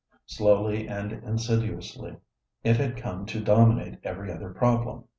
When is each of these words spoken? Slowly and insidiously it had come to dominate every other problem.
Slowly 0.25 0.87
and 0.87 1.11
insidiously 1.13 2.17
it 2.63 2.77
had 2.77 2.97
come 2.97 3.27
to 3.27 3.39
dominate 3.39 3.99
every 4.03 4.31
other 4.33 4.49
problem. 4.49 5.03